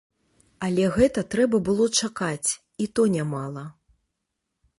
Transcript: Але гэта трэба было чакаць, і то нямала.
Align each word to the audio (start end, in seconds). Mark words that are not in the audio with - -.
Але 0.67 0.87
гэта 0.95 1.23
трэба 1.35 1.57
было 1.67 1.85
чакаць, 2.01 2.49
і 2.85 2.89
то 2.97 3.01
нямала. 3.19 3.63